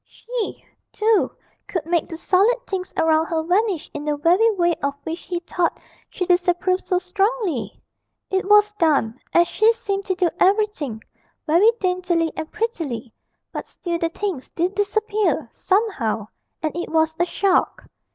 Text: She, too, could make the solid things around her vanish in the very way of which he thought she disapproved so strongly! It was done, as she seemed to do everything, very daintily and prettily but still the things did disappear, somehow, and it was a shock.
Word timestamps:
She, 0.03 0.65
too, 0.91 1.31
could 1.67 1.85
make 1.85 2.09
the 2.09 2.17
solid 2.17 2.65
things 2.65 2.91
around 2.97 3.27
her 3.27 3.43
vanish 3.43 3.87
in 3.93 4.03
the 4.03 4.17
very 4.17 4.49
way 4.55 4.73
of 4.81 4.95
which 5.03 5.19
he 5.19 5.39
thought 5.41 5.79
she 6.09 6.25
disapproved 6.25 6.83
so 6.83 6.97
strongly! 6.97 7.79
It 8.31 8.49
was 8.49 8.71
done, 8.71 9.19
as 9.31 9.47
she 9.47 9.71
seemed 9.73 10.05
to 10.05 10.15
do 10.15 10.31
everything, 10.39 11.03
very 11.45 11.69
daintily 11.79 12.31
and 12.35 12.51
prettily 12.51 13.13
but 13.51 13.67
still 13.67 13.99
the 13.99 14.09
things 14.09 14.49
did 14.49 14.73
disappear, 14.73 15.47
somehow, 15.51 16.29
and 16.63 16.75
it 16.75 16.89
was 16.89 17.15
a 17.19 17.25
shock. 17.25 17.83